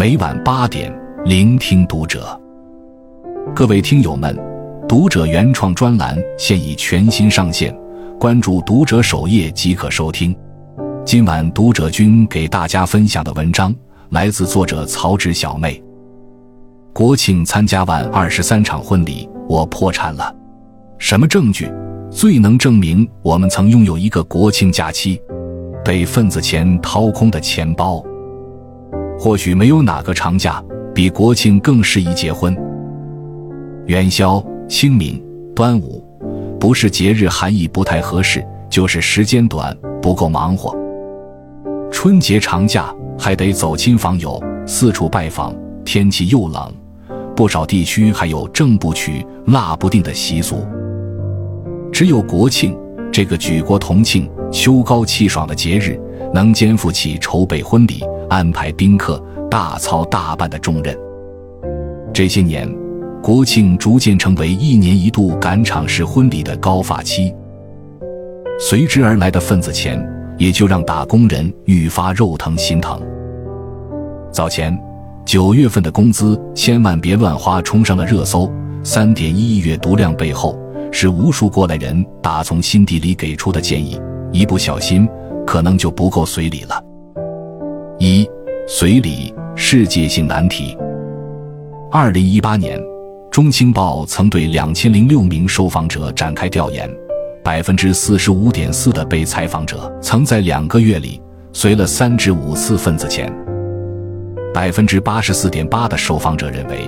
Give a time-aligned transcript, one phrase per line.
[0.00, 0.90] 每晚八点，
[1.26, 2.40] 聆听读者。
[3.54, 4.34] 各位听友们，
[4.88, 7.78] 读者原创专栏现已全新上线，
[8.18, 10.34] 关注读者首页即可收听。
[11.04, 13.74] 今晚读者君给大家分享的文章
[14.08, 15.78] 来自作者曹植小妹。
[16.94, 20.34] 国庆参加完二十三场婚礼，我破产了。
[20.96, 21.70] 什么证据
[22.10, 25.20] 最能证明我们曾拥有一个国庆假期？
[25.84, 28.02] 被份子钱掏空的钱包。
[29.22, 32.56] 或许没有哪个长假比国庆更适宜结婚。
[33.84, 35.22] 元宵、清明、
[35.54, 36.02] 端午，
[36.58, 40.74] 不是节日含义不太合适，就是时间短不够忙活。
[41.92, 46.72] 春节长假还得走亲访友，四处拜访，天气又冷，
[47.36, 50.66] 不少地区还有正不娶、腊不定的习俗。
[51.92, 52.74] 只有国庆
[53.12, 56.00] 这个举国同庆、秋高气爽的节日，
[56.32, 58.02] 能肩负起筹备婚礼。
[58.30, 59.20] 安排宾客、
[59.50, 60.96] 大操大办的重任。
[62.14, 62.72] 这些年，
[63.20, 67.34] 国庆逐渐成为一年一度赶场式婚礼的高发期，
[68.60, 70.00] 随之而来的份子钱
[70.38, 73.02] 也就让打工人愈发肉疼心疼。
[74.30, 74.78] 早前，
[75.26, 78.48] 九月份的工资千万别乱花冲上了热搜，
[78.84, 80.56] 三点一亿阅读量背后
[80.92, 84.00] 是无数过来人打从心底里给出的建议，
[84.30, 85.08] 一不小心
[85.46, 86.82] 可能就不够随礼了。
[87.98, 88.28] 一
[88.66, 90.76] 随礼世界性难题。
[91.90, 92.80] 二零一八年，
[93.30, 96.88] 中青报曾对两千零六名受访者展开调研，
[97.42, 101.20] 百分之四十五点四的被采访者曾在两个月里
[101.52, 103.32] 随了三至五次份子钱，
[104.54, 106.78] 百分之八十四点八的受访者认为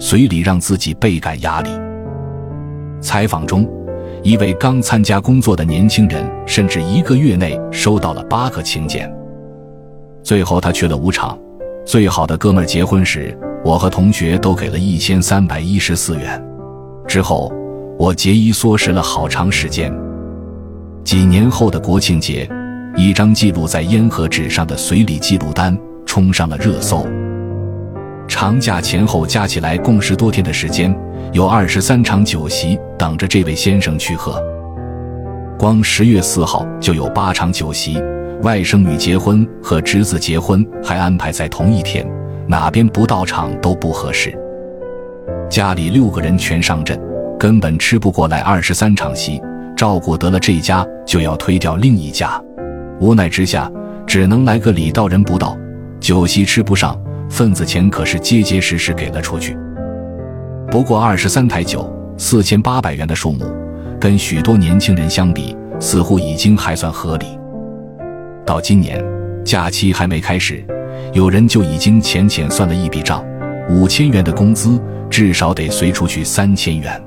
[0.00, 1.70] 随礼让自己倍感压力。
[3.00, 3.64] 采访中，
[4.28, 9.10] 一位刚参加工作的年轻人甚至一个月内收到了八个请柬。
[10.22, 11.38] 最后，他去了五场。
[11.86, 13.34] 最好的哥们结婚时，
[13.64, 16.46] 我和同学都给了一千三百一十四元。
[17.06, 17.50] 之后，
[17.98, 19.90] 我节衣缩食了好长时间。
[21.02, 22.46] 几年后的国庆节，
[22.96, 25.74] 一张记录在烟盒纸上的随礼记录单
[26.04, 27.06] 冲上了热搜。
[28.28, 30.94] 长假前后加起来共十多天的时间，
[31.32, 34.42] 有二十三场酒席等着这位先生去喝。
[35.58, 38.02] 光十月四号就有八场酒席。
[38.42, 42.08] 外甥女结婚和侄子结婚还安排在同一天，
[42.46, 44.32] 哪边不到场都不合适。
[45.50, 46.96] 家里六个人全上阵，
[47.36, 49.42] 根本吃不过来二十三场席，
[49.76, 52.40] 照顾得了这家就要推掉另一家，
[53.00, 53.68] 无奈之下
[54.06, 55.58] 只能来个礼到人不到，
[55.98, 56.96] 酒席吃不上，
[57.28, 59.58] 份子钱可是结结实实给了出去。
[60.70, 63.46] 不过二十三台酒，四千八百元的数目，
[63.98, 67.26] 跟许多年轻人相比，似乎已经还算合理。
[68.44, 69.02] 到今年，
[69.42, 70.62] 假期还没开始，
[71.14, 73.24] 有人就已经浅浅算了一笔账：
[73.70, 77.02] 五千元的工资至少得随出去三千元。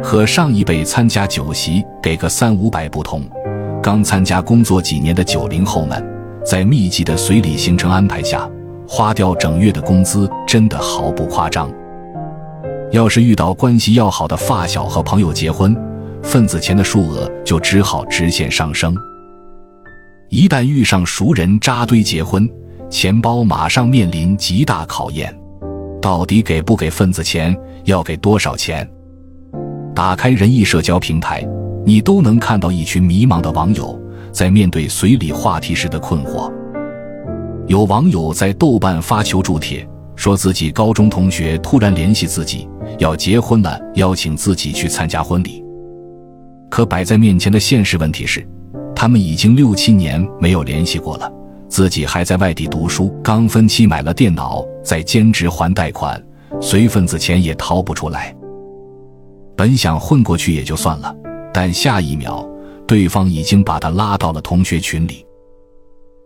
[0.00, 3.22] 和上一辈参加酒席给个三五百不同，
[3.82, 6.00] 刚参加工作几年的九零后们，
[6.46, 8.48] 在密集的随礼行程安排下，
[8.86, 11.68] 花掉整月的工资真的毫不夸张。
[12.94, 15.76] 要是遇到关系要好的发小和朋友结婚，
[16.22, 18.94] 份子钱的数额就只好直线上升。
[20.28, 22.48] 一旦遇上熟人扎堆结婚，
[22.88, 25.36] 钱包马上面临极大考验。
[26.00, 27.56] 到底给不给份子钱？
[27.82, 28.88] 要给多少钱？
[29.92, 31.44] 打开人艺社交平台，
[31.84, 34.00] 你都能看到一群迷茫的网友
[34.30, 36.48] 在面对随礼话题时的困惑。
[37.66, 39.84] 有网友在豆瓣发求助帖，
[40.16, 45.64] 说自己高中同学突然联系自己要结婚了，邀请自己去参加婚礼。
[46.70, 48.46] 可摆在面前的现实问题是。
[48.96, 51.30] 他们已经六七年没有联系过了，
[51.68, 56.22] 自己还在外地读书，刚分期买了电脑，在兼职还贷款，
[56.60, 58.34] 随份子钱也掏不出来。
[59.56, 61.14] 本想混过去也就算了，
[61.52, 62.48] 但下一秒，
[62.86, 65.26] 对方已经把他拉到了同学群里。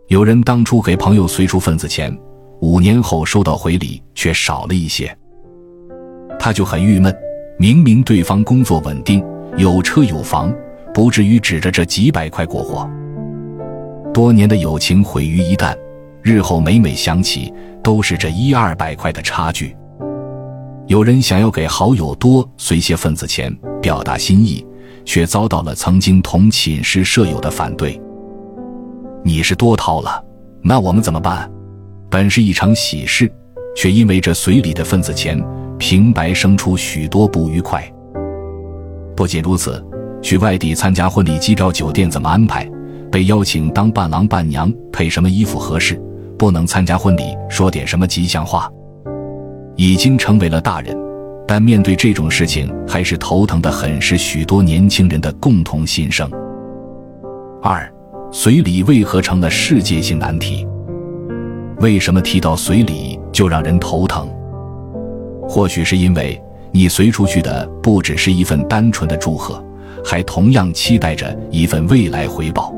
[0.07, 2.15] 有人当初给朋友随出份子钱，
[2.61, 5.15] 五年后收到回礼却少了一些，
[6.39, 7.15] 他就很郁闷。
[7.57, 9.23] 明明对方工作稳定，
[9.57, 10.53] 有车有房。
[10.91, 12.89] 不至于指着这几百块过活，
[14.11, 15.77] 多年的友情毁于一旦，
[16.23, 17.53] 日后每每想起，
[17.83, 19.75] 都是这一二百块的差距。
[20.87, 24.65] 有人想要给好友多随些份子钱，表达心意，
[25.05, 28.01] 却遭到了曾经同寝室舍友的反对。
[29.23, 30.21] 你是多掏了，
[30.63, 31.49] 那我们怎么办？
[32.09, 33.31] 本是一场喜事，
[33.75, 35.39] 却因为这随礼的份子钱，
[35.77, 37.83] 平白生出许多不愉快。
[39.15, 39.83] 不仅如此。
[40.21, 42.69] 去外地参加婚礼，机票、酒店怎么安排？
[43.09, 45.97] 被邀请当伴郎伴娘，配什么衣服合适？
[46.37, 48.69] 不能参加婚礼，说点什么吉祥话。
[49.77, 50.93] 已经成为了大人，
[51.47, 56.29] 但面对这种事情还是头疼的很，是许多年轻人的共同心声。
[57.61, 57.89] 二，
[58.29, 60.67] 随礼为何成了世界性难题？
[61.79, 64.27] 为什么提到随礼就让人头疼？
[65.47, 66.39] 或许是因为
[66.71, 69.63] 你随出去的不只是一份单纯的祝贺，
[70.03, 72.73] 还同样期待着一份未来回报。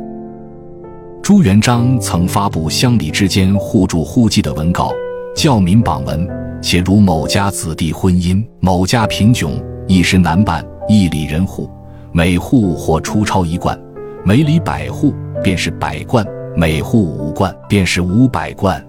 [1.21, 4.91] 朱元璋曾发布乡里之间互助互济的文告，
[5.35, 6.27] 教民榜文。
[6.61, 11.67] 且如某家子弟婚姻，某家贫穷，一时难办，一里人户，
[12.11, 13.75] 每户或出超一贯，
[14.23, 15.11] 每里百户
[15.43, 16.23] 便是百贯，
[16.55, 18.79] 每户五贯便是五百贯，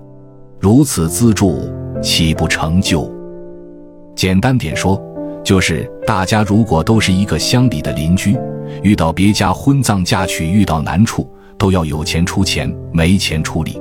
[0.63, 1.69] 如此资助，
[2.01, 3.11] 岂不成就？
[4.15, 5.03] 简单点说，
[5.43, 8.39] 就是大家如果都是一个乡里的邻居，
[8.81, 11.29] 遇到别家婚葬嫁娶遇到难处，
[11.59, 13.77] 都要有钱出钱，没钱出力。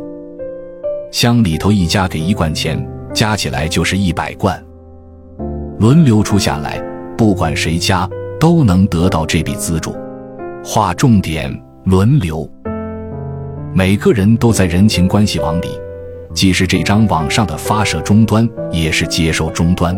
[1.12, 2.84] 乡里头一家给一贯钱。
[3.14, 4.58] 加起来就是一百贯，
[5.80, 6.82] 轮流出下来，
[7.18, 9.94] 不管谁家都能得到这笔资助。
[10.64, 12.50] 划重点：轮流。
[13.74, 15.68] 每个人都在人情关系网里，
[16.34, 19.98] 既是这张网上的发射终端，也是接收终端。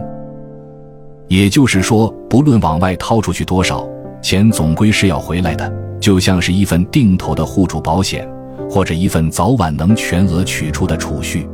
[1.28, 3.88] 也就是说，不论往外掏出去多少
[4.22, 8.28] 钱，总归是要回来的，就像是一份定投的互助保险，
[8.70, 11.48] 或者一份早晚能全额取出的储蓄。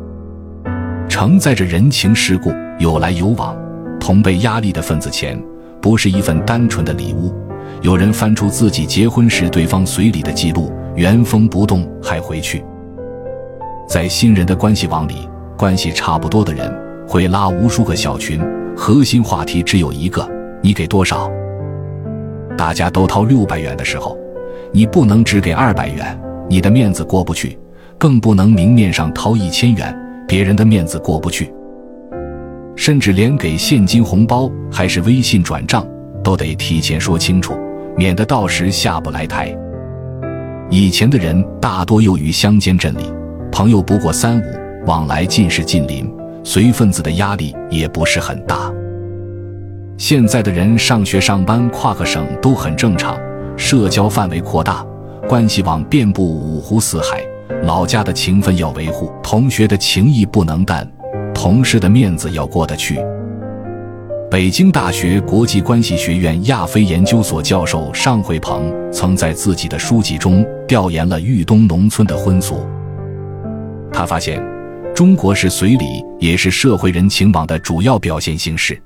[1.08, 3.56] 承载着人情世故，有来有往，
[4.00, 5.42] 同辈压力的份子钱，
[5.82, 7.34] 不是一份单纯的礼物。
[7.82, 12.64] 有人翻出自己结婚时对方随礼的记录，原封不动还回去。
[13.90, 15.28] 在新人的关系网里，
[15.58, 16.72] 关系差不多的人
[17.08, 18.40] 会拉无数个小群，
[18.78, 20.30] 核心话题只有一个：
[20.62, 21.28] 你给多少？
[22.56, 24.16] 大家都掏六百元的时候，
[24.72, 26.16] 你不能只给二百元，
[26.48, 27.58] 你的面子过不去；
[27.98, 29.92] 更不能明面上掏一千元。
[30.28, 31.52] 别人的面子过不去，
[32.76, 35.84] 甚至连给现金红包还是微信转账
[36.24, 37.56] 都得提前说清楚，
[37.98, 39.52] 免得到时下不来台。
[40.70, 43.12] 以前的人大多又于乡间镇里，
[43.52, 44.44] 朋友不过三五，
[44.86, 46.10] 往来尽是近邻，
[46.44, 48.72] 随份子的压力也不是很大。
[49.98, 53.18] 现在的人上学上班跨个省都很正常，
[53.58, 54.86] 社交范围扩大，
[55.28, 57.22] 关系网遍布五湖四海。
[57.64, 60.90] 老家的情分要维护，同学的情谊不能淡，
[61.34, 62.98] 同事的面子要过得去。
[64.32, 72.64] 北京大学国际关系学院亚非研究所教授尚慧鹏曾在自己的书籍中调研了豫东农村的婚俗。
[74.00, 74.42] 他发现，
[74.96, 78.82] 中国式随礼也是社会人情网的主要表现形式。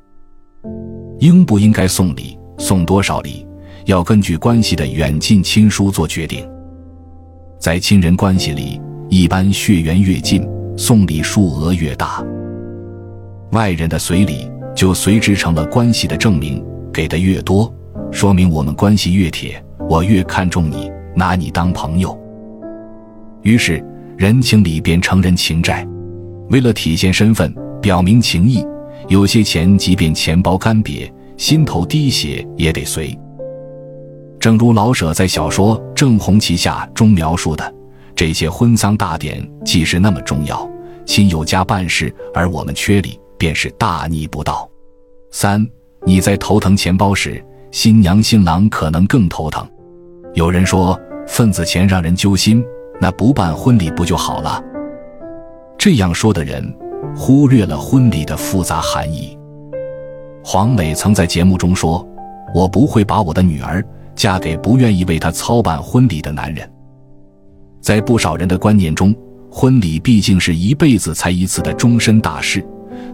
[1.20, 3.46] 应不应该送礼，送多少礼，
[3.86, 6.50] 要根据关系的远近亲疏做决定。
[7.60, 12.26] 在亲人关系里，一般血缘越近，送礼数额越大。
[13.52, 17.72] 外人的随礼就随之成了关系的证明，给的越多，
[18.12, 22.20] 说明我们关系越铁，我越看重你，拿你当朋友。
[23.44, 23.86] 于是，
[24.18, 25.88] 人情礼便成人情债。
[26.50, 28.66] 为了体现身份，表明情谊，
[29.08, 33.18] 有些钱即便钱包干瘪，心头滴血也得随。
[34.40, 37.74] 正如老舍在小说《正红旗下》中描述的，
[38.16, 40.70] 这些婚丧大典既是那么重要，
[41.06, 44.70] 亲友家办事，而我们缺礼，便是大逆不道。
[45.32, 45.66] 三，
[46.06, 49.66] 你在头疼钱包时，新娘新郎可能更头疼。
[50.34, 52.64] 有人说份子钱让人揪心，
[53.02, 54.64] 那不办婚礼不就好了？
[55.78, 56.74] 这样说的人，
[57.16, 59.38] 忽略了婚礼的复杂含义。
[60.44, 62.06] 黄磊曾在节目中说
[62.54, 63.84] ：“我不会把我的女儿。”
[64.16, 66.72] 嫁给不愿意为她操办婚礼的男人，
[67.82, 69.12] 在不少人的观念中，
[69.50, 72.64] 婚礼毕竟是一辈子才一次的终身大事，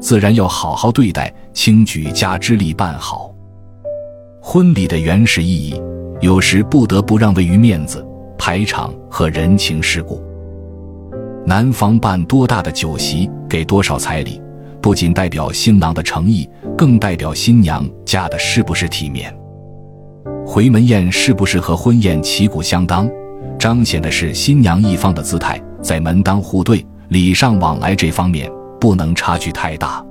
[0.02, 3.34] 自然要好好对待，倾举家之力办好。
[4.42, 5.82] 婚礼的原始意义，
[6.20, 8.06] 有时不得不让位于面子、
[8.38, 10.24] 排场和人情世故。
[11.46, 14.42] 男方办多大的酒席，给多少彩礼，
[14.82, 16.48] 不仅代表新郎的诚意，
[16.78, 19.36] 更代表新娘嫁的是不是体面。
[20.46, 23.10] 回门宴是不是和婚宴旗鼓相当，
[23.58, 28.50] 彰显的是新娘一方的姿态，在门当户对、礼尚往来这方面
[28.80, 30.04] 不能差距太大。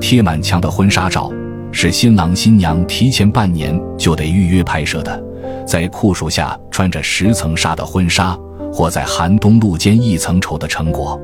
[0.00, 1.30] 贴满墙的婚纱照
[1.72, 5.22] 是新郎新娘提前半年就得预约拍摄的，
[5.70, 8.36] 在酷暑下穿着十层纱的婚纱，
[8.72, 11.16] 或在寒冬露肩一层绸的成果。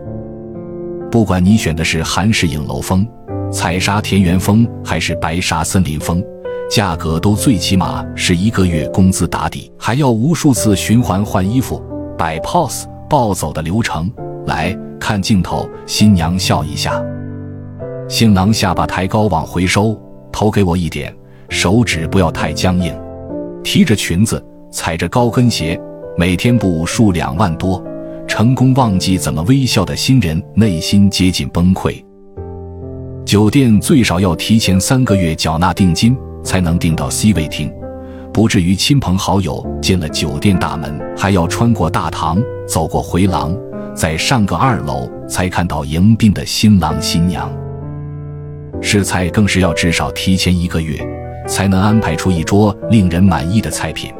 [1.10, 3.04] 不管你选的是韩式影楼风、
[3.50, 6.22] 彩纱田园风，还是白纱森林风。
[6.70, 11.82] 价格都最起码是一个月工资打底，还要无数次循环换衣服、
[12.16, 14.08] 摆 pose、暴走的流程，
[14.46, 17.02] 来看镜头，新娘笑一下。
[18.08, 20.00] 新郎下巴抬高往回收，
[20.30, 21.12] 头给我一点，
[21.48, 22.96] 手指不要太僵硬。
[23.66, 25.76] 提着裙子，踩着高跟鞋，
[26.16, 27.82] 每天步数两万多，
[28.28, 31.92] 成功忘记怎么微笑的新人，内心接近崩溃。
[33.24, 37.68] 酒店最少要提前三个月缴纳定金，才能订到 C 位厅，
[38.32, 43.52] 不至于亲朋好友进了酒店大门，还要穿过大堂，走过回廊，
[43.96, 47.52] 再上个二楼，才看到迎宾的新郎新娘。
[48.80, 50.96] 试菜更是要至少提前一个月，
[51.46, 54.12] 才能安排出一桌令人满意的菜品。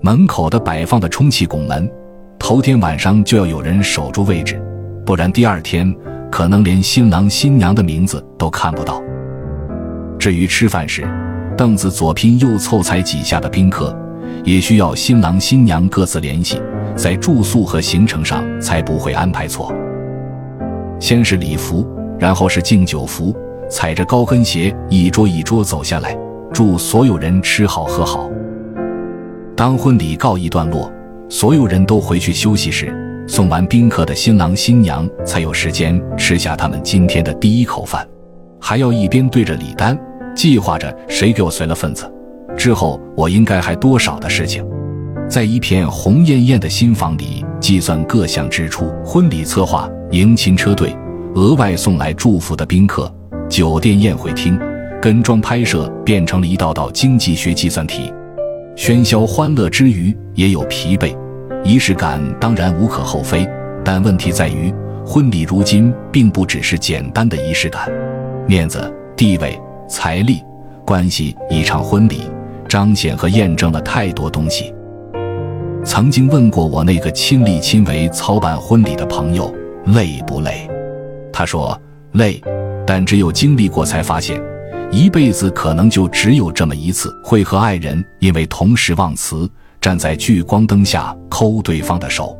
[0.00, 1.90] 门口的摆放的充气拱门，
[2.38, 4.60] 头天晚上就要有人守住位置，
[5.04, 5.94] 不然第二天。
[6.28, 9.00] 可能连新郎新娘的名字都看不到。
[10.18, 11.08] 至于吃饭时，
[11.56, 13.96] 凳子左拼右凑才挤下的宾客，
[14.44, 16.60] 也需要新郎新娘各自联系，
[16.94, 19.72] 在住宿和行程上才不会安排错。
[21.00, 23.34] 先是礼服，然后是敬酒服，
[23.68, 26.16] 踩着高跟鞋一桌一桌走下来，
[26.52, 28.30] 祝所有人吃好喝好。
[29.56, 30.92] 当婚礼告一段落，
[31.28, 32.94] 所有人都回去休息时。
[33.28, 38.06] 送完宾客的新郎新娘才有时间吃下他们今天的第一口饭，
[38.60, 39.98] 还要一边对着礼单
[40.32, 42.08] 计划着谁给我随了份子，
[42.56, 44.64] 之后我应该还多少的事情。
[45.28, 50.96] 在一片红艳艳的新房里计算各项支出，婚礼策划、迎亲车队、
[51.34, 53.12] 额外送来祝福的宾客、
[53.48, 54.58] 酒店宴会厅、
[55.00, 58.12] 跟妆拍摄，变成了一道道经济学计算题。
[58.76, 61.16] 喧嚣欢乐之余，也有疲惫。
[61.64, 63.48] 仪式感当然无可厚非，
[63.84, 64.72] 但问题在于，
[65.04, 67.88] 婚礼如今并不只是简单的仪式感，
[68.46, 70.40] 面子、地位、财力、
[70.84, 72.22] 关系，一场婚礼
[72.68, 74.72] 彰显和验证了太多东西。
[75.84, 79.52] 曾经问过我那个亲力亲为操办婚礼的朋友
[79.86, 80.68] 累不累，
[81.32, 81.80] 他说
[82.12, 82.40] 累，
[82.86, 84.40] 但只有经历过才发现，
[84.90, 89.50] 一辈子可能就只有这么一次，会和爱人因为同时忘词。
[89.78, 92.36] 站在聚光灯下抠对方的手，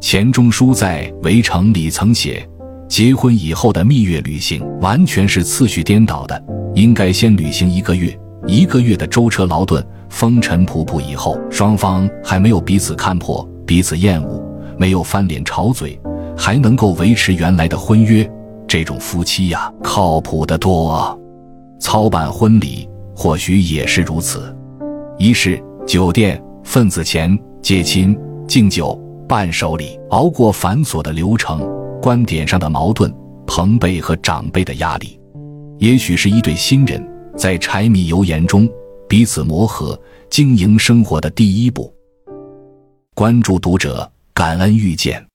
[0.00, 2.48] 钱钟书在《围城》里曾写：
[2.88, 6.42] 结婚以后的蜜月旅行完全是次序颠倒的，
[6.74, 14.42] 应该先旅行一个月，一个月的舟车劳顿、风尘仆仆以后，双方还没有彼此看破、彼此厌恶，
[14.78, 16.00] 没有翻脸吵嘴，
[16.34, 18.26] 还能够维持原来的婚约，
[18.68, 21.18] 这种夫妻呀，靠谱的多。
[21.80, 24.54] 操办婚礼或许也是如此，
[25.18, 26.40] 仪式、酒店。
[26.64, 28.14] 份子钱、借亲、
[28.46, 28.94] 敬酒、
[29.26, 31.66] 伴手礼，熬过繁琐的流程，
[32.02, 33.10] 观点上的矛盾，
[33.46, 35.18] 朋辈和长辈的压力，
[35.78, 37.02] 也许是一对新人
[37.38, 38.68] 在柴米油盐中
[39.08, 39.98] 彼此磨合、
[40.28, 41.90] 经营生活的第一步。
[43.14, 45.27] 关注读者，感恩遇见。